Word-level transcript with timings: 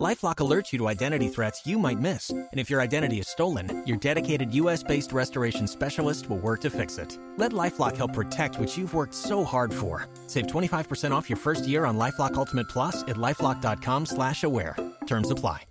LifeLock 0.00 0.36
alerts 0.36 0.72
you 0.72 0.78
to 0.80 0.88
identity 0.88 1.28
threats 1.28 1.64
you 1.64 1.78
might 1.78 2.00
miss, 2.00 2.30
and 2.30 2.48
if 2.54 2.68
your 2.68 2.80
identity 2.80 3.20
is 3.20 3.28
stolen, 3.28 3.84
your 3.86 3.96
dedicated 3.96 4.52
U.S.-based 4.52 5.12
restoration 5.12 5.68
specialist 5.68 6.28
will 6.28 6.38
work 6.38 6.60
to 6.62 6.70
fix 6.70 6.98
it. 6.98 7.16
Let 7.36 7.52
LifeLock 7.52 7.96
help 7.96 8.12
protect 8.12 8.58
what 8.58 8.76
you've 8.76 8.92
worked 8.92 9.14
so 9.14 9.44
hard 9.44 9.72
for. 9.72 10.08
Save 10.26 10.48
25% 10.48 11.12
off 11.12 11.30
your 11.30 11.36
first 11.36 11.68
year 11.68 11.84
on 11.84 11.96
LifeLock 11.96 12.34
Ultimate 12.34 12.68
Plus 12.68 13.02
at 13.02 13.16
lifeLock.com/slash-aware. 13.16 14.76
Terms 15.06 15.30
apply. 15.30 15.62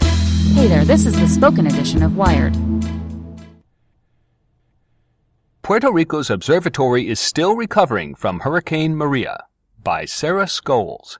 Hey 0.00 0.68
there, 0.68 0.84
this 0.84 1.06
is 1.06 1.14
the 1.14 1.28
spoken 1.28 1.68
edition 1.68 2.02
of 2.02 2.16
Wired. 2.16 2.56
Puerto 5.62 5.92
Rico's 5.92 6.30
observatory 6.30 7.08
is 7.08 7.20
still 7.20 7.54
recovering 7.54 8.14
from 8.16 8.40
Hurricane 8.40 8.96
Maria 8.96 9.44
by 9.82 10.04
Sarah 10.04 10.46
Scoles. 10.46 11.18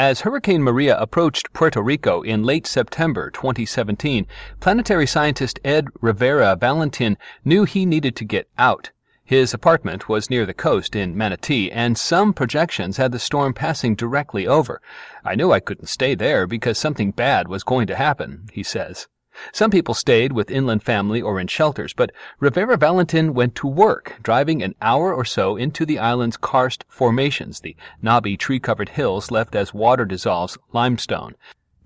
As 0.00 0.22
Hurricane 0.22 0.62
Maria 0.62 0.96
approached 0.96 1.52
Puerto 1.52 1.82
Rico 1.82 2.22
in 2.22 2.42
late 2.42 2.66
September 2.66 3.30
2017, 3.30 4.26
planetary 4.58 5.06
scientist 5.06 5.60
Ed 5.62 5.88
Rivera 6.00 6.56
Valentin 6.56 7.18
knew 7.44 7.64
he 7.64 7.84
needed 7.84 8.16
to 8.16 8.24
get 8.24 8.48
out. 8.56 8.92
His 9.22 9.52
apartment 9.52 10.08
was 10.08 10.30
near 10.30 10.46
the 10.46 10.54
coast 10.54 10.96
in 10.96 11.14
Manatí, 11.14 11.68
and 11.70 11.98
some 11.98 12.32
projections 12.32 12.96
had 12.96 13.12
the 13.12 13.18
storm 13.18 13.52
passing 13.52 13.94
directly 13.94 14.46
over. 14.46 14.80
I 15.22 15.34
knew 15.34 15.52
I 15.52 15.60
couldn't 15.60 15.88
stay 15.90 16.14
there 16.14 16.46
because 16.46 16.78
something 16.78 17.10
bad 17.10 17.46
was 17.48 17.62
going 17.62 17.86
to 17.88 17.96
happen, 17.96 18.48
he 18.54 18.62
says. 18.62 19.06
Some 19.52 19.70
people 19.70 19.94
stayed 19.94 20.32
with 20.32 20.50
inland 20.50 20.82
family 20.82 21.22
or 21.22 21.40
in 21.40 21.46
shelters, 21.46 21.92
but 21.92 22.10
Rivera 22.38 22.76
Valentin 22.76 23.32
went 23.32 23.54
to 23.56 23.66
work, 23.66 24.16
driving 24.22 24.62
an 24.62 24.74
hour 24.82 25.14
or 25.14 25.24
so 25.24 25.56
into 25.56 25.86
the 25.86 25.98
island's 25.98 26.36
karst 26.36 26.84
formations, 26.88 27.60
the 27.60 27.76
knobby 28.02 28.36
tree-covered 28.36 28.90
hills 28.90 29.30
left 29.30 29.54
as 29.54 29.72
water 29.72 30.04
dissolves 30.04 30.58
limestone. 30.72 31.34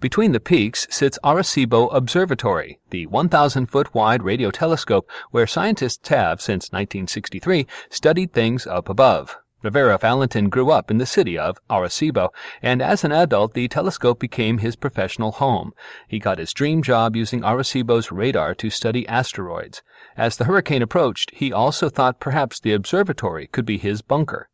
Between 0.01 0.33
the 0.33 0.41
peaks 0.41 0.86
sits 0.91 1.19
Arecibo 1.25 1.89
Observatory, 1.95 2.78
the 2.91 3.06
1,000 3.06 3.67
foot 3.67 3.95
wide 3.95 4.23
radio 4.23 4.51
telescope 4.51 5.11
where 5.31 5.47
scientists 5.47 6.08
have, 6.08 6.42
since 6.42 6.73
1963, 6.73 7.67
studied 7.89 8.33
things 8.33 8.67
up 8.67 8.89
above. 8.89 9.39
Rivera 9.65 9.97
Valentin 9.97 10.51
grew 10.51 10.70
up 10.70 10.91
in 10.91 10.98
the 10.98 11.07
city 11.07 11.39
of 11.39 11.59
Arecibo, 11.70 12.29
and 12.61 12.83
as 12.83 13.03
an 13.03 13.12
adult, 13.12 13.55
the 13.55 13.67
telescope 13.67 14.20
became 14.20 14.59
his 14.59 14.77
professional 14.77 15.33
home. 15.33 15.73
He 16.07 16.19
got 16.19 16.37
his 16.37 16.53
dream 16.53 16.83
job 16.83 17.17
using 17.17 17.43
Arecibo's 17.43 18.12
radar 18.12 18.55
to 18.57 18.69
study 18.69 19.09
asteroids. 19.09 19.83
As 20.19 20.37
the 20.37 20.45
hurricane 20.45 20.83
approached, 20.83 21.31
he 21.35 21.51
also 21.51 21.89
thought 21.89 22.20
perhaps 22.20 22.61
the 22.61 22.75
observatory 22.75 23.47
could 23.47 23.65
be 23.65 23.79
his 23.79 24.03
bunker. 24.03 24.51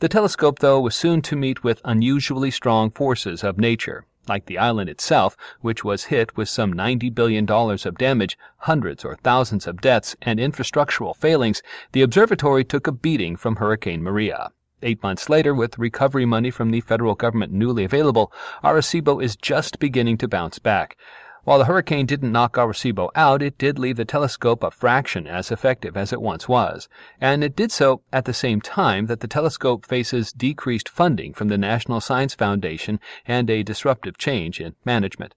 The 0.00 0.08
telescope, 0.08 0.58
though, 0.58 0.80
was 0.80 0.96
soon 0.96 1.22
to 1.22 1.36
meet 1.36 1.62
with 1.62 1.80
unusually 1.84 2.50
strong 2.50 2.90
forces 2.90 3.44
of 3.44 3.56
nature. 3.56 4.04
Like 4.30 4.46
the 4.46 4.58
island 4.58 4.88
itself, 4.88 5.36
which 5.60 5.82
was 5.82 6.04
hit 6.04 6.36
with 6.36 6.48
some 6.48 6.72
$90 6.72 7.12
billion 7.12 7.50
of 7.50 7.98
damage, 7.98 8.38
hundreds 8.58 9.04
or 9.04 9.16
thousands 9.16 9.66
of 9.66 9.80
deaths, 9.80 10.14
and 10.22 10.38
infrastructural 10.38 11.16
failings, 11.16 11.64
the 11.90 12.02
observatory 12.02 12.62
took 12.62 12.86
a 12.86 12.92
beating 12.92 13.34
from 13.34 13.56
Hurricane 13.56 14.04
Maria. 14.04 14.52
Eight 14.84 15.02
months 15.02 15.28
later, 15.28 15.52
with 15.52 15.80
recovery 15.80 16.26
money 16.26 16.52
from 16.52 16.70
the 16.70 16.80
federal 16.80 17.16
government 17.16 17.52
newly 17.52 17.82
available, 17.82 18.32
Arecibo 18.62 19.20
is 19.20 19.34
just 19.34 19.80
beginning 19.80 20.16
to 20.18 20.28
bounce 20.28 20.60
back. 20.60 20.96
While 21.44 21.58
the 21.58 21.64
hurricane 21.64 22.04
didn't 22.04 22.32
knock 22.32 22.56
Arecibo 22.58 23.08
out, 23.14 23.40
it 23.40 23.56
did 23.56 23.78
leave 23.78 23.96
the 23.96 24.04
telescope 24.04 24.62
a 24.62 24.70
fraction 24.70 25.26
as 25.26 25.50
effective 25.50 25.96
as 25.96 26.12
it 26.12 26.20
once 26.20 26.48
was, 26.48 26.86
and 27.18 27.42
it 27.42 27.56
did 27.56 27.72
so 27.72 28.02
at 28.12 28.26
the 28.26 28.34
same 28.34 28.60
time 28.60 29.06
that 29.06 29.20
the 29.20 29.26
telescope 29.26 29.86
faces 29.86 30.32
decreased 30.32 30.88
funding 30.88 31.32
from 31.32 31.48
the 31.48 31.56
National 31.56 31.98
Science 32.00 32.34
Foundation 32.34 33.00
and 33.26 33.48
a 33.48 33.62
disruptive 33.62 34.18
change 34.18 34.60
in 34.60 34.74
management. 34.84 35.34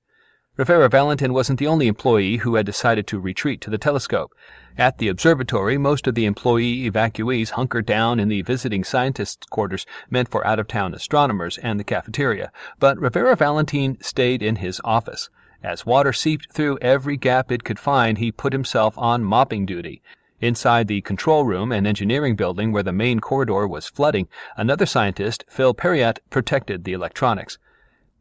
Rivera 0.57 0.89
Valentin 0.89 1.33
wasn't 1.33 1.57
the 1.57 1.67
only 1.67 1.87
employee 1.87 2.37
who 2.37 2.55
had 2.55 2.65
decided 2.65 3.07
to 3.07 3.19
retreat 3.19 3.59
to 3.61 3.71
the 3.71 3.77
telescope. 3.77 4.33
At 4.77 4.97
the 4.97 5.07
observatory, 5.07 5.77
most 5.77 6.05
of 6.05 6.15
the 6.15 6.25
employee 6.25 6.87
evacuees 6.87 7.51
hunkered 7.51 7.85
down 7.85 8.19
in 8.19 8.27
the 8.27 8.41
visiting 8.43 8.83
scientists' 8.83 9.47
quarters 9.49 9.85
meant 10.11 10.29
for 10.29 10.45
out-of-town 10.45 10.93
astronomers 10.93 11.57
and 11.59 11.79
the 11.79 11.83
cafeteria, 11.83 12.51
but 12.77 12.99
Rivera 12.99 13.35
Valentin 13.35 13.97
stayed 14.01 14.43
in 14.43 14.57
his 14.57 14.81
office. 14.83 15.29
As 15.63 15.85
water 15.85 16.11
seeped 16.11 16.51
through 16.51 16.77
every 16.81 17.15
gap 17.15 17.49
it 17.49 17.63
could 17.63 17.79
find, 17.79 18.17
he 18.17 18.33
put 18.33 18.51
himself 18.51 18.97
on 18.97 19.23
mopping 19.23 19.65
duty. 19.65 20.01
Inside 20.41 20.89
the 20.89 20.99
control 20.99 21.45
room 21.45 21.71
and 21.71 21.87
engineering 21.87 22.35
building 22.35 22.73
where 22.73 22.83
the 22.83 22.91
main 22.91 23.21
corridor 23.21 23.65
was 23.65 23.87
flooding, 23.87 24.27
another 24.57 24.85
scientist, 24.85 25.45
Phil 25.47 25.73
Perillat, 25.73 26.19
protected 26.29 26.83
the 26.83 26.91
electronics. 26.91 27.57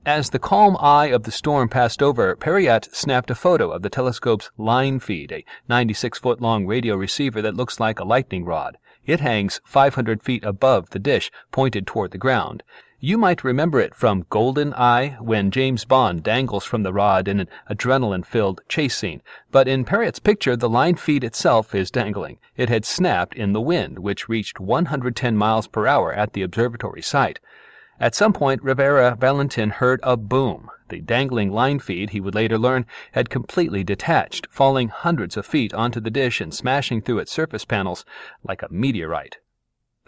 As 0.07 0.31
the 0.31 0.39
calm 0.39 0.77
eye 0.79 1.07
of 1.07 1.25
the 1.25 1.33
storm 1.33 1.69
passed 1.69 2.01
over, 2.01 2.37
Perillat 2.37 2.95
snapped 2.95 3.31
a 3.31 3.35
photo 3.35 3.73
of 3.73 3.83
the 3.83 3.91
telescope's 3.91 4.53
line 4.57 5.01
feed, 5.01 5.33
a 5.33 5.45
96 5.69 6.21
foot 6.21 6.41
long 6.41 6.65
radio 6.65 6.95
receiver 6.95 7.43
that 7.43 7.57
looks 7.57 7.81
like 7.81 7.99
a 7.99 8.05
lightning 8.05 8.45
rod. 8.45 8.79
It 9.05 9.19
hangs 9.19 9.61
500 9.65 10.23
feet 10.23 10.45
above 10.45 10.91
the 10.91 11.01
dish, 11.01 11.29
pointed 11.51 11.89
toward 11.89 12.13
the 12.13 12.19
ground. 12.19 12.63
You 13.05 13.19
might 13.19 13.43
remember 13.43 13.81
it 13.81 13.97
from 13.97 14.27
Golden 14.31 14.73
Eye 14.75 15.17
when 15.19 15.51
James 15.51 15.85
Bond 15.85 16.23
dangles 16.23 16.63
from 16.63 16.85
the 16.85 16.93
rod 16.93 17.27
in 17.27 17.41
an 17.41 17.49
adrenaline 17.69 18.25
filled 18.25 18.61
chase 18.69 18.97
scene. 18.97 19.23
But 19.51 19.67
in 19.67 19.85
Perillat's 19.85 20.21
picture, 20.21 20.55
the 20.55 20.69
line 20.69 20.95
feed 20.95 21.25
itself 21.25 21.75
is 21.75 21.91
dangling. 21.91 22.39
It 22.57 22.69
had 22.69 22.85
snapped 22.85 23.35
in 23.35 23.55
the 23.55 23.61
wind, 23.61 23.99
which 23.99 24.29
reached 24.29 24.61
110 24.61 25.37
miles 25.37 25.67
per 25.67 25.89
hour 25.89 26.13
at 26.13 26.33
the 26.33 26.43
observatory 26.43 27.03
site. 27.03 27.41
At 27.99 28.15
some 28.15 28.33
point, 28.33 28.63
Rivera 28.63 29.17
Valentin 29.19 29.71
heard 29.71 29.99
a 30.05 30.17
boom. 30.17 30.71
The 30.89 31.01
dangling 31.01 31.51
line 31.51 31.81
feed, 31.81 32.11
he 32.11 32.21
would 32.21 32.37
later 32.37 32.57
learn, 32.57 32.87
had 33.11 33.31
completely 33.31 33.83
detached, 33.83 34.47
falling 34.49 34.91
hundreds 34.91 35.37
of 35.37 35.45
feet 35.45 35.75
onto 35.75 35.99
the 35.99 36.09
dish 36.09 36.41
and 36.41 36.55
smashing 36.55 37.03
through 37.03 37.19
its 37.19 37.33
surface 37.33 37.65
panels 37.65 38.05
like 38.45 38.63
a 38.63 38.73
meteorite. 38.73 39.39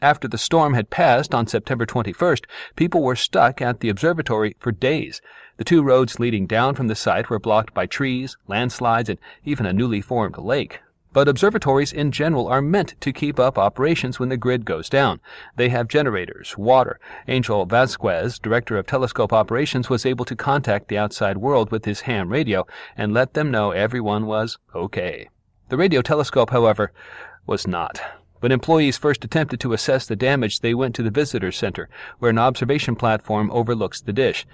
After 0.05 0.29
the 0.29 0.37
storm 0.37 0.75
had 0.75 0.91
passed 0.91 1.35
on 1.35 1.47
September 1.47 1.87
21st, 1.87 2.45
people 2.77 3.03
were 3.03 3.17
stuck 3.17 3.63
at 3.63 3.81
the 3.81 3.89
observatory 3.89 4.55
for 4.61 4.71
days. 4.71 5.23
The 5.57 5.65
two 5.65 5.83
roads 5.83 6.21
leading 6.21 6.47
down 6.47 6.75
from 6.75 6.89
the 6.89 6.95
site 6.95 7.31
were 7.31 7.39
blocked 7.39 7.73
by 7.73 7.87
trees, 7.87 8.37
landslides, 8.47 9.09
and 9.09 9.19
even 9.47 9.65
a 9.65 9.73
newly 9.73 10.03
formed 10.03 10.37
lake. 10.37 10.81
But 11.15 11.27
observatories 11.27 11.91
in 11.91 12.13
general 12.13 12.49
are 12.49 12.61
meant 12.61 13.01
to 13.01 13.15
keep 13.15 13.41
up 13.41 13.57
operations 13.57 14.21
when 14.21 14.29
the 14.29 14.37
grid 14.37 14.67
goes 14.67 14.91
down. 14.91 15.21
They 15.57 15.71
have 15.71 15.89
generators, 15.89 16.59
water. 16.59 17.01
Angel 17.27 17.65
Vasquez, 17.65 18.39
director 18.39 18.77
of 18.77 18.87
telescope 18.87 19.33
operations, 19.33 19.89
was 19.89 20.05
able 20.05 20.27
to 20.27 20.37
contact 20.37 20.89
the 20.89 20.99
outside 20.99 21.39
world 21.39 21.71
with 21.71 21.87
his 21.87 22.03
ham 22.03 22.29
radio 22.29 22.67
and 22.95 23.15
let 23.15 23.33
them 23.33 23.51
know 23.51 23.71
everyone 23.71 24.27
was 24.27 24.59
okay. 24.75 25.31
The 25.71 25.79
radio 25.79 26.03
telescope, 26.03 26.51
however, 26.51 26.93
was 27.47 27.67
not. 27.67 28.03
When 28.45 28.53
employees 28.53 28.99
first 28.99 29.25
attempted 29.25 29.59
to 29.61 29.73
assess 29.73 30.07
the 30.07 30.17
damage, 30.17 30.61
they 30.61 30.75
went 30.75 30.95
to 30.97 31.03
the 31.03 31.11
visitor 31.11 31.51
center, 31.51 31.89
where 32.19 32.29
an 32.31 32.37
observation 32.37 32.95
platform 32.95 33.51
overlooks 33.51 34.03
the 34.03 34.13
dish. 34.13 34.45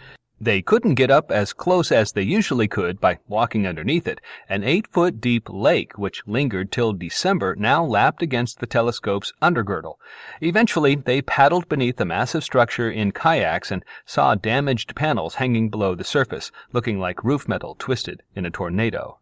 They 0.41 0.63
couldn't 0.63 0.95
get 0.95 1.11
up 1.11 1.33
as 1.33 1.53
close 1.53 1.91
as 1.91 2.13
they 2.13 2.23
usually 2.23 2.69
could 2.69 3.01
by 3.01 3.19
walking 3.27 3.67
underneath 3.67 4.07
it. 4.07 4.21
An 4.49 4.63
eight 4.63 4.87
foot 4.87 5.21
deep 5.21 5.49
lake, 5.51 5.99
which 5.99 6.23
lingered 6.25 6.71
till 6.71 6.93
December, 6.93 7.57
now 7.57 7.85
lapped 7.85 8.23
against 8.23 8.61
the 8.61 8.67
telescope's 8.69 9.33
undergirdle. 9.43 9.97
Eventually, 10.41 10.95
they 10.95 11.21
paddled 11.21 11.69
beneath 11.69 11.97
the 11.97 12.05
massive 12.05 12.45
structure 12.45 12.89
in 12.89 13.11
kayaks 13.11 13.73
and 13.73 13.85
saw 14.07 14.37
damaged 14.37 14.95
panels 14.95 15.35
hanging 15.35 15.69
below 15.69 15.97
the 15.97 16.05
surface, 16.05 16.53
looking 16.73 17.01
like 17.01 17.25
roof 17.25 17.49
metal 17.49 17.75
twisted 17.77 18.23
in 18.37 18.47
a 18.47 18.51
tornado. 18.53 19.19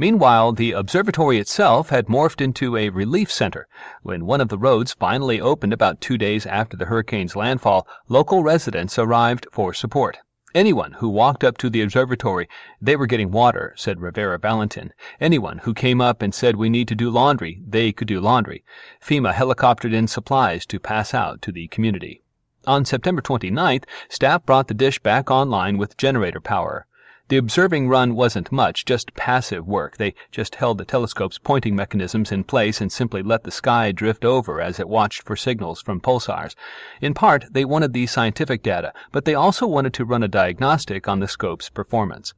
Meanwhile, 0.00 0.52
the 0.52 0.70
observatory 0.72 1.38
itself 1.38 1.88
had 1.90 2.06
morphed 2.06 2.40
into 2.40 2.76
a 2.76 2.88
relief 2.88 3.32
center. 3.32 3.66
When 4.02 4.26
one 4.26 4.40
of 4.40 4.48
the 4.48 4.56
roads 4.56 4.92
finally 4.92 5.40
opened 5.40 5.72
about 5.72 6.00
two 6.00 6.16
days 6.16 6.46
after 6.46 6.76
the 6.76 6.84
hurricane's 6.84 7.34
landfall, 7.34 7.84
local 8.08 8.44
residents 8.44 8.96
arrived 8.96 9.48
for 9.50 9.74
support. 9.74 10.18
Anyone 10.54 10.92
who 10.92 11.08
walked 11.08 11.42
up 11.42 11.58
to 11.58 11.68
the 11.68 11.82
observatory, 11.82 12.48
they 12.80 12.94
were 12.94 13.08
getting 13.08 13.32
water, 13.32 13.74
said 13.76 14.00
Rivera 14.00 14.38
Valentin. 14.38 14.92
Anyone 15.20 15.58
who 15.58 15.74
came 15.74 16.00
up 16.00 16.22
and 16.22 16.32
said 16.32 16.54
we 16.54 16.70
need 16.70 16.86
to 16.88 16.94
do 16.94 17.10
laundry, 17.10 17.60
they 17.66 17.92
could 17.92 18.08
do 18.08 18.20
laundry. 18.20 18.64
FEMA 19.02 19.34
helicoptered 19.34 19.92
in 19.92 20.06
supplies 20.06 20.64
to 20.66 20.78
pass 20.78 21.12
out 21.12 21.42
to 21.42 21.50
the 21.50 21.66
community. 21.68 22.22
On 22.66 22.84
September 22.84 23.20
29th, 23.20 23.84
staff 24.08 24.46
brought 24.46 24.68
the 24.68 24.74
dish 24.74 25.00
back 25.00 25.30
online 25.30 25.76
with 25.76 25.96
generator 25.96 26.40
power. 26.40 26.86
The 27.28 27.36
observing 27.36 27.90
run 27.90 28.14
wasn't 28.14 28.50
much, 28.50 28.86
just 28.86 29.12
passive 29.12 29.68
work. 29.68 29.98
They 29.98 30.14
just 30.32 30.54
held 30.54 30.78
the 30.78 30.86
telescope's 30.86 31.36
pointing 31.36 31.76
mechanisms 31.76 32.32
in 32.32 32.42
place 32.42 32.80
and 32.80 32.90
simply 32.90 33.22
let 33.22 33.44
the 33.44 33.50
sky 33.50 33.92
drift 33.92 34.24
over 34.24 34.62
as 34.62 34.80
it 34.80 34.88
watched 34.88 35.24
for 35.24 35.36
signals 35.36 35.82
from 35.82 36.00
pulsars. 36.00 36.54
In 37.02 37.12
part, 37.12 37.44
they 37.50 37.66
wanted 37.66 37.92
the 37.92 38.06
scientific 38.06 38.62
data, 38.62 38.94
but 39.12 39.26
they 39.26 39.34
also 39.34 39.66
wanted 39.66 39.92
to 39.92 40.06
run 40.06 40.22
a 40.22 40.28
diagnostic 40.28 41.06
on 41.06 41.20
the 41.20 41.28
scope's 41.28 41.68
performance. 41.68 42.32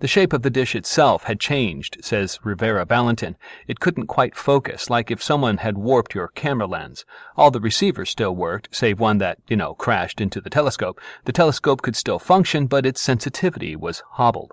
The 0.00 0.06
shape 0.06 0.32
of 0.32 0.42
the 0.42 0.50
dish 0.50 0.76
itself 0.76 1.24
had 1.24 1.40
changed, 1.40 1.98
says 2.02 2.38
Rivera 2.44 2.84
Valentin. 2.84 3.36
It 3.66 3.80
couldn't 3.80 4.06
quite 4.06 4.36
focus, 4.36 4.88
like 4.88 5.10
if 5.10 5.20
someone 5.20 5.56
had 5.56 5.76
warped 5.76 6.14
your 6.14 6.28
camera 6.28 6.68
lens. 6.68 7.04
All 7.36 7.50
the 7.50 7.60
receivers 7.60 8.08
still 8.08 8.36
worked, 8.36 8.68
save 8.70 9.00
one 9.00 9.18
that, 9.18 9.38
you 9.48 9.56
know, 9.56 9.74
crashed 9.74 10.20
into 10.20 10.40
the 10.40 10.50
telescope. 10.50 11.00
The 11.24 11.32
telescope 11.32 11.82
could 11.82 11.96
still 11.96 12.20
function, 12.20 12.68
but 12.68 12.86
its 12.86 13.00
sensitivity 13.00 13.74
was 13.74 14.04
hobbled. 14.12 14.52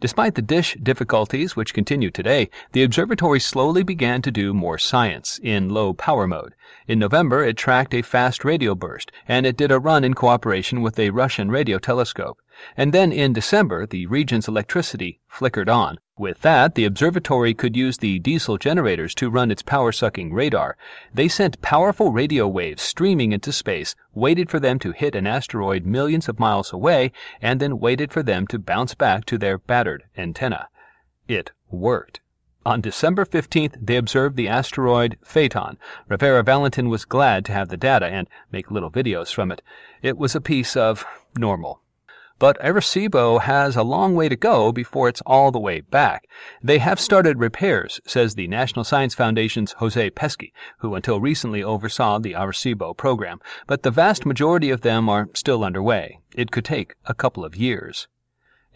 Despite 0.00 0.34
the 0.34 0.40
dish 0.40 0.78
difficulties, 0.82 1.54
which 1.54 1.74
continue 1.74 2.10
today, 2.10 2.48
the 2.72 2.82
observatory 2.82 3.38
slowly 3.38 3.82
began 3.82 4.22
to 4.22 4.30
do 4.30 4.54
more 4.54 4.78
science 4.78 5.38
in 5.42 5.68
low 5.68 5.92
power 5.92 6.26
mode. 6.26 6.54
In 6.88 6.98
November, 6.98 7.44
it 7.44 7.58
tracked 7.58 7.92
a 7.92 8.00
fast 8.00 8.42
radio 8.42 8.74
burst, 8.74 9.12
and 9.28 9.44
it 9.44 9.58
did 9.58 9.70
a 9.70 9.78
run 9.78 10.04
in 10.04 10.14
cooperation 10.14 10.80
with 10.80 10.98
a 10.98 11.10
Russian 11.10 11.50
radio 11.50 11.78
telescope. 11.78 12.40
And 12.76 12.92
then 12.92 13.12
in 13.12 13.32
December, 13.32 13.86
the 13.86 14.06
region's 14.06 14.48
electricity 14.48 15.20
flickered 15.28 15.68
on. 15.68 15.98
With 16.18 16.42
that, 16.42 16.74
the 16.74 16.84
observatory 16.84 17.54
could 17.54 17.76
use 17.76 17.96
the 17.96 18.18
diesel 18.18 18.58
generators 18.58 19.14
to 19.14 19.30
run 19.30 19.50
its 19.50 19.62
power 19.62 19.90
sucking 19.92 20.34
radar. 20.34 20.76
They 21.14 21.28
sent 21.28 21.62
powerful 21.62 22.12
radio 22.12 22.46
waves 22.46 22.82
streaming 22.82 23.32
into 23.32 23.52
space, 23.52 23.94
waited 24.12 24.50
for 24.50 24.60
them 24.60 24.78
to 24.80 24.92
hit 24.92 25.14
an 25.14 25.26
asteroid 25.26 25.86
millions 25.86 26.28
of 26.28 26.38
miles 26.38 26.72
away, 26.72 27.12
and 27.40 27.58
then 27.58 27.78
waited 27.78 28.12
for 28.12 28.22
them 28.22 28.46
to 28.48 28.58
bounce 28.58 28.94
back 28.94 29.24
to 29.26 29.38
their 29.38 29.56
battered 29.56 30.04
antenna. 30.16 30.68
It 31.26 31.52
worked. 31.70 32.20
On 32.66 32.82
December 32.82 33.24
15th, 33.24 33.76
they 33.80 33.96
observed 33.96 34.36
the 34.36 34.48
asteroid 34.48 35.16
Phaethon. 35.24 35.78
Rivera 36.06 36.42
Valentin 36.42 36.90
was 36.90 37.06
glad 37.06 37.46
to 37.46 37.52
have 37.52 37.70
the 37.70 37.78
data 37.78 38.04
and 38.04 38.28
make 38.52 38.70
little 38.70 38.90
videos 38.90 39.32
from 39.32 39.50
it. 39.50 39.62
It 40.02 40.18
was 40.18 40.34
a 40.34 40.42
piece 40.42 40.76
of 40.76 41.06
normal. 41.38 41.80
But 42.40 42.58
Arecibo 42.60 43.42
has 43.42 43.76
a 43.76 43.82
long 43.82 44.14
way 44.14 44.30
to 44.30 44.34
go 44.34 44.72
before 44.72 45.10
it's 45.10 45.20
all 45.26 45.50
the 45.50 45.60
way 45.60 45.82
back. 45.82 46.24
They 46.62 46.78
have 46.78 46.98
started 46.98 47.38
repairs, 47.38 48.00
says 48.06 48.34
the 48.34 48.48
National 48.48 48.82
Science 48.82 49.14
Foundation's 49.14 49.72
Jose 49.72 50.10
Pesce, 50.10 50.50
who 50.78 50.94
until 50.94 51.20
recently 51.20 51.62
oversaw 51.62 52.18
the 52.18 52.32
Arecibo 52.32 52.96
program, 52.96 53.40
but 53.66 53.82
the 53.82 53.90
vast 53.90 54.24
majority 54.24 54.70
of 54.70 54.80
them 54.80 55.06
are 55.10 55.28
still 55.34 55.62
underway. 55.62 56.18
It 56.34 56.50
could 56.50 56.64
take 56.64 56.94
a 57.04 57.12
couple 57.12 57.44
of 57.44 57.56
years. 57.56 58.08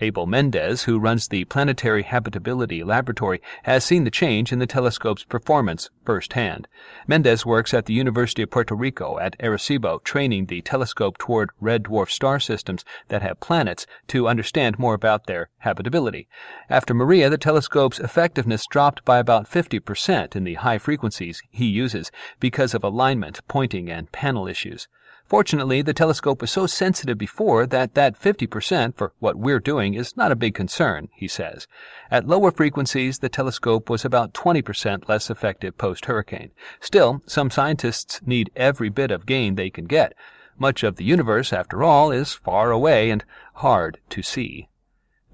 Abel 0.00 0.26
Mendez, 0.26 0.82
who 0.82 0.98
runs 0.98 1.28
the 1.28 1.44
Planetary 1.44 2.02
Habitability 2.02 2.82
Laboratory, 2.82 3.40
has 3.62 3.84
seen 3.84 4.02
the 4.02 4.10
change 4.10 4.50
in 4.50 4.58
the 4.58 4.66
telescope's 4.66 5.22
performance 5.22 5.88
firsthand. 6.04 6.66
Mendez 7.06 7.46
works 7.46 7.72
at 7.72 7.86
the 7.86 7.94
University 7.94 8.42
of 8.42 8.50
Puerto 8.50 8.74
Rico 8.74 9.20
at 9.20 9.38
Arecibo, 9.38 10.02
training 10.02 10.46
the 10.46 10.62
telescope 10.62 11.16
toward 11.16 11.50
red 11.60 11.84
dwarf 11.84 12.10
star 12.10 12.40
systems 12.40 12.84
that 13.06 13.22
have 13.22 13.38
planets 13.38 13.86
to 14.08 14.26
understand 14.26 14.80
more 14.80 14.94
about 14.94 15.26
their 15.26 15.48
habitability. 15.58 16.26
After 16.68 16.92
Maria, 16.92 17.30
the 17.30 17.38
telescope's 17.38 18.00
effectiveness 18.00 18.66
dropped 18.66 19.04
by 19.04 19.18
about 19.18 19.48
50% 19.48 20.34
in 20.34 20.42
the 20.42 20.54
high 20.54 20.78
frequencies 20.78 21.40
he 21.50 21.66
uses 21.66 22.10
because 22.40 22.74
of 22.74 22.82
alignment, 22.82 23.40
pointing, 23.46 23.88
and 23.90 24.10
panel 24.10 24.48
issues. 24.48 24.88
Fortunately, 25.26 25.80
the 25.80 25.94
telescope 25.94 26.42
was 26.42 26.50
so 26.50 26.66
sensitive 26.66 27.16
before 27.16 27.66
that 27.66 27.94
that 27.94 28.20
50% 28.20 28.94
for 28.94 29.12
what 29.20 29.36
we're 29.36 29.58
doing 29.58 29.94
is 29.94 30.16
not 30.16 30.30
a 30.30 30.36
big 30.36 30.54
concern, 30.54 31.08
he 31.14 31.26
says. 31.26 31.66
At 32.10 32.28
lower 32.28 32.50
frequencies, 32.50 33.20
the 33.20 33.30
telescope 33.30 33.88
was 33.88 34.04
about 34.04 34.34
20% 34.34 35.08
less 35.08 35.30
effective 35.30 35.78
post-hurricane. 35.78 36.50
Still, 36.78 37.22
some 37.26 37.50
scientists 37.50 38.20
need 38.26 38.50
every 38.54 38.90
bit 38.90 39.10
of 39.10 39.24
gain 39.24 39.54
they 39.54 39.70
can 39.70 39.86
get. 39.86 40.14
Much 40.58 40.82
of 40.82 40.96
the 40.96 41.04
universe, 41.04 41.52
after 41.52 41.82
all, 41.82 42.10
is 42.10 42.34
far 42.34 42.70
away 42.70 43.10
and 43.10 43.24
hard 43.54 43.98
to 44.10 44.22
see. 44.22 44.68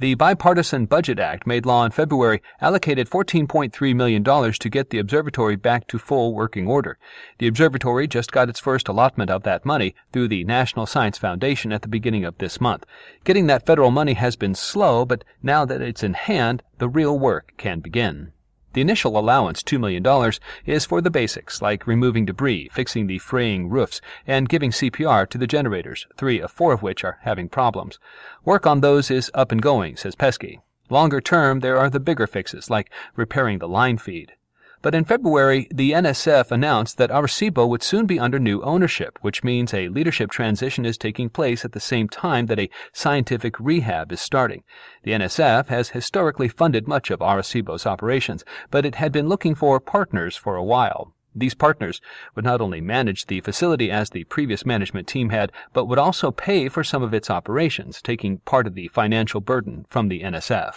The 0.00 0.14
Bipartisan 0.14 0.86
Budget 0.86 1.18
Act, 1.18 1.46
made 1.46 1.66
law 1.66 1.84
in 1.84 1.90
February, 1.90 2.40
allocated 2.62 3.10
$14.3 3.10 3.94
million 3.94 4.24
to 4.24 4.70
get 4.70 4.88
the 4.88 4.98
observatory 4.98 5.56
back 5.56 5.86
to 5.88 5.98
full 5.98 6.32
working 6.34 6.66
order. 6.66 6.96
The 7.36 7.46
observatory 7.46 8.08
just 8.08 8.32
got 8.32 8.48
its 8.48 8.58
first 8.58 8.88
allotment 8.88 9.30
of 9.30 9.42
that 9.42 9.66
money 9.66 9.94
through 10.10 10.28
the 10.28 10.44
National 10.44 10.86
Science 10.86 11.18
Foundation 11.18 11.70
at 11.70 11.82
the 11.82 11.88
beginning 11.88 12.24
of 12.24 12.38
this 12.38 12.62
month. 12.62 12.86
Getting 13.24 13.46
that 13.48 13.66
federal 13.66 13.90
money 13.90 14.14
has 14.14 14.36
been 14.36 14.54
slow, 14.54 15.04
but 15.04 15.22
now 15.42 15.66
that 15.66 15.82
it's 15.82 16.02
in 16.02 16.14
hand, 16.14 16.62
the 16.78 16.88
real 16.88 17.18
work 17.18 17.52
can 17.58 17.80
begin. 17.80 18.32
The 18.72 18.80
initial 18.80 19.18
allowance, 19.18 19.62
$2 19.64 19.80
million, 19.80 20.32
is 20.64 20.84
for 20.84 21.00
the 21.00 21.10
basics, 21.10 21.60
like 21.60 21.86
removing 21.86 22.24
debris, 22.24 22.68
fixing 22.72 23.08
the 23.08 23.18
fraying 23.18 23.68
roofs, 23.68 24.00
and 24.26 24.48
giving 24.48 24.70
CPR 24.70 25.28
to 25.30 25.38
the 25.38 25.46
generators, 25.48 26.06
three 26.16 26.40
of 26.40 26.52
four 26.52 26.72
of 26.72 26.82
which 26.82 27.02
are 27.02 27.18
having 27.22 27.48
problems. 27.48 27.98
Work 28.44 28.66
on 28.66 28.80
those 28.80 29.10
is 29.10 29.30
up 29.34 29.50
and 29.50 29.60
going, 29.60 29.96
says 29.96 30.14
Pesce. 30.14 30.60
Longer 30.88 31.20
term, 31.20 31.60
there 31.60 31.78
are 31.78 31.90
the 31.90 32.00
bigger 32.00 32.26
fixes, 32.26 32.70
like 32.70 32.90
repairing 33.16 33.58
the 33.58 33.68
line 33.68 33.98
feed. 33.98 34.34
But 34.82 34.94
in 34.94 35.04
February, 35.04 35.68
the 35.70 35.92
NSF 35.92 36.50
announced 36.50 36.96
that 36.96 37.10
Arecibo 37.10 37.68
would 37.68 37.82
soon 37.82 38.06
be 38.06 38.18
under 38.18 38.38
new 38.38 38.62
ownership, 38.62 39.18
which 39.20 39.44
means 39.44 39.74
a 39.74 39.90
leadership 39.90 40.30
transition 40.30 40.86
is 40.86 40.96
taking 40.96 41.28
place 41.28 41.66
at 41.66 41.72
the 41.72 41.80
same 41.80 42.08
time 42.08 42.46
that 42.46 42.58
a 42.58 42.70
scientific 42.90 43.60
rehab 43.60 44.10
is 44.10 44.22
starting. 44.22 44.64
The 45.02 45.10
NSF 45.12 45.66
has 45.68 45.90
historically 45.90 46.48
funded 46.48 46.88
much 46.88 47.10
of 47.10 47.20
Arecibo's 47.20 47.84
operations, 47.84 48.42
but 48.70 48.86
it 48.86 48.94
had 48.94 49.12
been 49.12 49.28
looking 49.28 49.54
for 49.54 49.80
partners 49.80 50.34
for 50.34 50.56
a 50.56 50.64
while. 50.64 51.14
These 51.34 51.54
partners 51.54 52.00
would 52.34 52.46
not 52.46 52.62
only 52.62 52.80
manage 52.80 53.26
the 53.26 53.42
facility 53.42 53.90
as 53.90 54.08
the 54.08 54.24
previous 54.24 54.64
management 54.64 55.06
team 55.06 55.28
had, 55.28 55.52
but 55.74 55.84
would 55.84 55.98
also 55.98 56.30
pay 56.30 56.70
for 56.70 56.82
some 56.82 57.02
of 57.02 57.12
its 57.12 57.28
operations, 57.28 58.00
taking 58.00 58.38
part 58.38 58.66
of 58.66 58.74
the 58.74 58.88
financial 58.88 59.42
burden 59.42 59.84
from 59.90 60.08
the 60.08 60.22
NSF. 60.22 60.72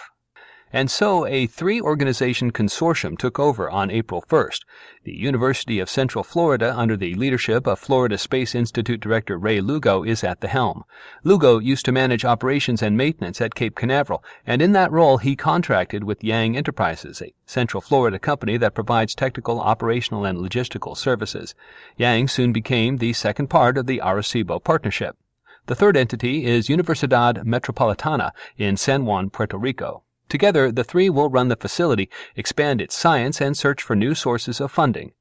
And 0.74 0.90
so 0.90 1.24
a 1.24 1.46
three 1.46 1.80
organization 1.80 2.50
consortium 2.50 3.16
took 3.16 3.38
over 3.38 3.70
on 3.70 3.92
April 3.92 4.24
1st. 4.28 4.62
The 5.04 5.14
University 5.14 5.78
of 5.78 5.88
Central 5.88 6.24
Florida, 6.24 6.74
under 6.76 6.96
the 6.96 7.14
leadership 7.14 7.68
of 7.68 7.78
Florida 7.78 8.18
Space 8.18 8.56
Institute 8.56 8.98
Director 8.98 9.38
Ray 9.38 9.60
Lugo, 9.60 10.02
is 10.02 10.24
at 10.24 10.40
the 10.40 10.48
helm. 10.48 10.82
Lugo 11.22 11.60
used 11.60 11.84
to 11.84 11.92
manage 11.92 12.24
operations 12.24 12.82
and 12.82 12.96
maintenance 12.96 13.40
at 13.40 13.54
Cape 13.54 13.76
Canaveral, 13.76 14.24
and 14.44 14.60
in 14.60 14.72
that 14.72 14.90
role 14.90 15.18
he 15.18 15.36
contracted 15.36 16.02
with 16.02 16.24
Yang 16.24 16.56
Enterprises, 16.56 17.22
a 17.22 17.32
Central 17.46 17.80
Florida 17.80 18.18
company 18.18 18.56
that 18.56 18.74
provides 18.74 19.14
technical, 19.14 19.60
operational, 19.60 20.24
and 20.24 20.38
logistical 20.38 20.96
services. 20.96 21.54
Yang 21.96 22.26
soon 22.26 22.52
became 22.52 22.96
the 22.96 23.12
second 23.12 23.46
part 23.46 23.78
of 23.78 23.86
the 23.86 24.00
Arecibo 24.02 24.58
partnership. 24.58 25.16
The 25.66 25.76
third 25.76 25.96
entity 25.96 26.44
is 26.46 26.66
Universidad 26.66 27.44
Metropolitana 27.44 28.32
in 28.58 28.76
San 28.76 29.06
Juan, 29.06 29.30
Puerto 29.30 29.56
Rico. 29.56 30.02
Together, 30.34 30.72
the 30.72 30.82
three 30.82 31.08
will 31.08 31.28
run 31.28 31.46
the 31.46 31.54
facility, 31.54 32.10
expand 32.34 32.80
its 32.80 32.96
science, 32.96 33.40
and 33.40 33.56
search 33.56 33.80
for 33.80 33.94
new 33.94 34.16
sources 34.16 34.60
of 34.60 34.68
funding. 34.72 35.12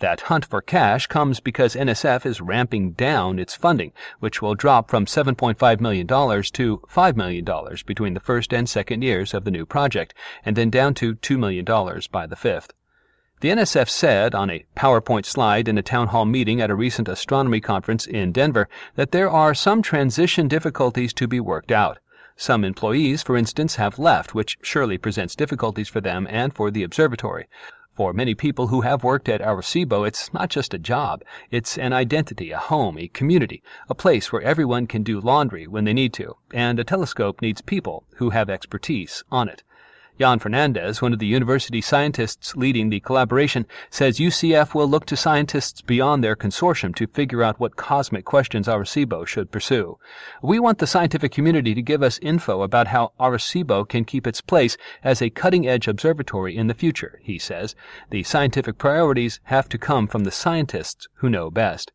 That 0.00 0.20
hunt 0.28 0.44
for 0.44 0.60
cash 0.60 1.06
comes 1.06 1.40
because 1.40 1.74
NSF 1.74 2.26
is 2.26 2.42
ramping 2.42 2.92
down 2.92 3.38
its 3.38 3.54
funding, 3.54 3.94
which 4.18 4.42
will 4.42 4.54
drop 4.54 4.90
from 4.90 5.06
$7.5 5.06 5.80
million 5.80 6.06
to 6.06 6.82
$5 6.92 7.16
million 7.16 7.46
between 7.86 8.12
the 8.12 8.20
first 8.20 8.52
and 8.52 8.68
second 8.68 9.00
years 9.00 9.32
of 9.32 9.44
the 9.44 9.50
new 9.50 9.64
project, 9.64 10.12
and 10.44 10.56
then 10.56 10.68
down 10.68 10.92
to 10.92 11.14
$2 11.14 11.38
million 11.38 11.64
by 12.12 12.26
the 12.26 12.36
fifth. 12.36 12.74
The 13.40 13.48
NSF 13.48 13.88
said 13.88 14.34
on 14.34 14.50
a 14.50 14.66
PowerPoint 14.76 15.24
slide 15.24 15.68
in 15.68 15.78
a 15.78 15.82
town 15.82 16.08
hall 16.08 16.26
meeting 16.26 16.60
at 16.60 16.68
a 16.68 16.74
recent 16.74 17.08
astronomy 17.08 17.62
conference 17.62 18.06
in 18.06 18.30
Denver 18.30 18.68
that 18.96 19.12
there 19.12 19.30
are 19.30 19.54
some 19.54 19.80
transition 19.80 20.48
difficulties 20.48 21.14
to 21.14 21.26
be 21.26 21.40
worked 21.40 21.72
out. 21.72 21.96
Some 22.42 22.64
employees, 22.64 23.22
for 23.22 23.36
instance, 23.36 23.76
have 23.76 23.98
left, 23.98 24.34
which 24.34 24.56
surely 24.62 24.96
presents 24.96 25.36
difficulties 25.36 25.90
for 25.90 26.00
them 26.00 26.26
and 26.30 26.54
for 26.54 26.70
the 26.70 26.82
observatory. 26.82 27.48
For 27.94 28.14
many 28.14 28.34
people 28.34 28.68
who 28.68 28.80
have 28.80 29.04
worked 29.04 29.28
at 29.28 29.42
Arecibo, 29.42 30.08
it's 30.08 30.32
not 30.32 30.48
just 30.48 30.72
a 30.72 30.78
job. 30.78 31.22
It's 31.50 31.76
an 31.76 31.92
identity, 31.92 32.50
a 32.50 32.56
home, 32.56 32.96
a 32.96 33.08
community, 33.08 33.62
a 33.90 33.94
place 33.94 34.32
where 34.32 34.40
everyone 34.40 34.86
can 34.86 35.02
do 35.02 35.20
laundry 35.20 35.66
when 35.66 35.84
they 35.84 35.92
need 35.92 36.14
to, 36.14 36.34
and 36.54 36.80
a 36.80 36.84
telescope 36.84 37.42
needs 37.42 37.60
people 37.60 38.04
who 38.14 38.30
have 38.30 38.48
expertise 38.48 39.22
on 39.30 39.46
it. 39.50 39.62
Yan 40.20 40.38
Fernandez, 40.38 41.00
one 41.00 41.14
of 41.14 41.18
the 41.18 41.26
university 41.26 41.80
scientists 41.80 42.54
leading 42.54 42.90
the 42.90 43.00
collaboration, 43.00 43.66
says 43.88 44.18
UCF 44.18 44.74
will 44.74 44.86
look 44.86 45.06
to 45.06 45.16
scientists 45.16 45.80
beyond 45.80 46.22
their 46.22 46.36
consortium 46.36 46.94
to 46.96 47.06
figure 47.06 47.42
out 47.42 47.58
what 47.58 47.76
cosmic 47.76 48.26
questions 48.26 48.68
Arecibo 48.68 49.26
should 49.26 49.50
pursue. 49.50 49.96
We 50.42 50.58
want 50.58 50.76
the 50.76 50.86
scientific 50.86 51.32
community 51.32 51.74
to 51.74 51.80
give 51.80 52.02
us 52.02 52.18
info 52.20 52.60
about 52.60 52.88
how 52.88 53.12
Arecibo 53.18 53.88
can 53.88 54.04
keep 54.04 54.26
its 54.26 54.42
place 54.42 54.76
as 55.02 55.22
a 55.22 55.30
cutting-edge 55.30 55.88
observatory 55.88 56.54
in 56.54 56.66
the 56.66 56.74
future, 56.74 57.18
he 57.22 57.38
says. 57.38 57.74
The 58.10 58.22
scientific 58.22 58.76
priorities 58.76 59.40
have 59.44 59.70
to 59.70 59.78
come 59.78 60.06
from 60.06 60.24
the 60.24 60.30
scientists 60.30 61.08
who 61.14 61.30
know 61.30 61.50
best. 61.50 61.92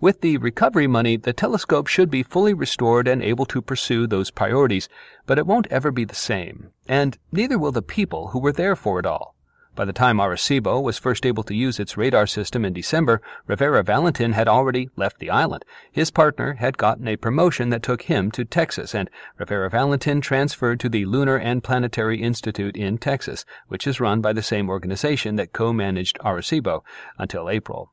With 0.00 0.20
the 0.20 0.36
recovery 0.36 0.86
money, 0.86 1.16
the 1.16 1.32
telescope 1.32 1.88
should 1.88 2.08
be 2.08 2.22
fully 2.22 2.54
restored 2.54 3.08
and 3.08 3.20
able 3.20 3.46
to 3.46 3.60
pursue 3.60 4.06
those 4.06 4.30
priorities, 4.30 4.88
but 5.26 5.38
it 5.38 5.46
won't 5.46 5.66
ever 5.72 5.90
be 5.90 6.04
the 6.04 6.14
same, 6.14 6.70
and 6.86 7.18
neither 7.32 7.58
will 7.58 7.72
the 7.72 7.82
people 7.82 8.28
who 8.28 8.38
were 8.38 8.52
there 8.52 8.76
for 8.76 9.00
it 9.00 9.06
all. 9.06 9.34
By 9.74 9.84
the 9.84 9.92
time 9.92 10.18
Arecibo 10.18 10.80
was 10.80 10.98
first 10.98 11.26
able 11.26 11.42
to 11.42 11.54
use 11.54 11.80
its 11.80 11.96
radar 11.96 12.28
system 12.28 12.64
in 12.64 12.72
December, 12.72 13.20
Rivera 13.48 13.82
Valentin 13.82 14.34
had 14.34 14.46
already 14.46 14.88
left 14.94 15.18
the 15.18 15.30
island. 15.30 15.64
His 15.90 16.12
partner 16.12 16.54
had 16.54 16.78
gotten 16.78 17.08
a 17.08 17.16
promotion 17.16 17.70
that 17.70 17.82
took 17.82 18.02
him 18.02 18.30
to 18.32 18.44
Texas, 18.44 18.94
and 18.94 19.10
Rivera 19.36 19.68
Valentin 19.68 20.20
transferred 20.20 20.78
to 20.78 20.88
the 20.88 21.06
Lunar 21.06 21.36
and 21.36 21.64
Planetary 21.64 22.22
Institute 22.22 22.76
in 22.76 22.98
Texas, 22.98 23.44
which 23.66 23.84
is 23.84 23.98
run 23.98 24.20
by 24.20 24.32
the 24.32 24.42
same 24.42 24.68
organization 24.68 25.34
that 25.36 25.52
co-managed 25.52 26.18
Arecibo 26.20 26.84
until 27.18 27.50
April. 27.50 27.92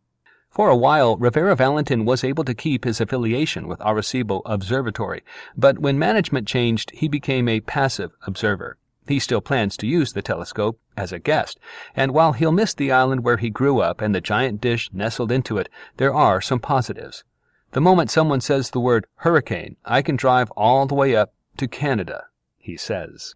For 0.56 0.70
a 0.70 0.78
while, 0.78 1.18
Rivera 1.18 1.54
Valentin 1.54 2.06
was 2.06 2.24
able 2.24 2.46
to 2.46 2.54
keep 2.54 2.86
his 2.86 3.02
affiliation 3.02 3.68
with 3.68 3.82
Arecibo 3.82 4.42
Observatory, 4.46 5.22
but 5.58 5.80
when 5.80 6.00
management 6.00 6.48
changed, 6.48 6.92
he 6.92 7.10
became 7.10 7.50
a 7.50 7.60
passive 7.60 8.14
observer. 8.26 8.78
He 9.06 9.20
still 9.20 9.42
plans 9.42 9.76
to 9.76 9.86
use 9.86 10.14
the 10.14 10.22
telescope 10.22 10.80
as 10.96 11.12
a 11.12 11.20
guest, 11.20 11.60
and 11.94 12.14
while 12.14 12.32
he'll 12.32 12.54
miss 12.54 12.74
the 12.74 12.90
island 12.90 13.26
where 13.26 13.36
he 13.36 13.50
grew 13.50 13.82
up 13.82 14.00
and 14.00 14.16
the 14.16 14.22
giant 14.22 14.62
dish 14.62 14.90
nestled 14.94 15.30
into 15.30 15.58
it, 15.58 15.68
there 15.98 16.14
are 16.14 16.40
some 16.40 16.62
positives. 16.62 17.26
The 17.72 17.82
moment 17.82 18.10
someone 18.10 18.40
says 18.40 18.70
the 18.70 18.80
word 18.80 19.08
hurricane, 19.16 19.76
I 19.84 20.02
can 20.02 20.16
drive 20.16 20.50
all 20.52 20.86
the 20.86 20.96
way 20.96 21.18
up 21.18 21.34
to 21.58 21.68
Canada, 21.68 22.28
he 22.58 22.78
says. 22.78 23.36